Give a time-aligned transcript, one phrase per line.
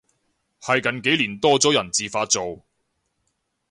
[0.59, 2.65] 係近幾年多咗人自發做